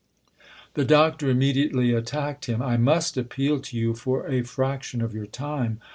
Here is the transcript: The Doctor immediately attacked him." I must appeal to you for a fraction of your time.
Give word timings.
The 0.73 0.83
Doctor 0.83 1.29
immediately 1.29 1.93
attacked 1.93 2.45
him." 2.47 2.59
I 2.63 2.75
must 2.75 3.17
appeal 3.17 3.59
to 3.59 3.77
you 3.77 3.93
for 3.93 4.27
a 4.27 4.41
fraction 4.41 4.99
of 4.99 5.13
your 5.13 5.27
time. 5.27 5.79